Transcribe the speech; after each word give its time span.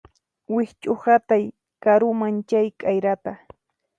Wikch'uhatay 0.55 1.45
karuman 1.83 2.35
chay 2.49 2.67
k'ayrata 2.79 3.31